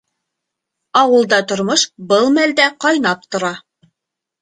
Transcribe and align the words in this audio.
Ауылда 1.01 1.39
тормош 1.53 1.85
был 2.13 2.33
мәлдә 2.41 2.69
ҡайнап 2.87 3.33
тора. 3.33 3.57